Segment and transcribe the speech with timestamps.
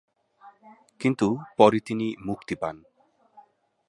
[0.99, 1.27] কিন্তু
[1.57, 2.75] পরে তিনি মুক্তি পান।